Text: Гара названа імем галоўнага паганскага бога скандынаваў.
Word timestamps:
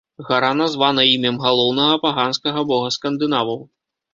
Гара 0.27 0.47
названа 0.61 1.03
імем 1.11 1.37
галоўнага 1.45 1.99
паганскага 2.07 2.67
бога 2.73 2.89
скандынаваў. 2.99 3.63